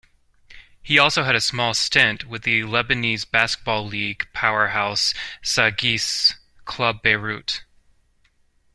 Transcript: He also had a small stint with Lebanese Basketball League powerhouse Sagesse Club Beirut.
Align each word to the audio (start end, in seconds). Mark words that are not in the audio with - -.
He 0.81 0.97
also 0.97 1.25
had 1.25 1.35
a 1.35 1.39
small 1.39 1.75
stint 1.75 2.25
with 2.25 2.45
Lebanese 2.45 3.23
Basketball 3.29 3.85
League 3.85 4.27
powerhouse 4.33 5.13
Sagesse 5.43 6.33
Club 6.65 7.03
Beirut. 7.03 7.61